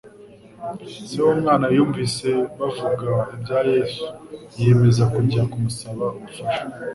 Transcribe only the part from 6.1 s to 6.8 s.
ubufasha.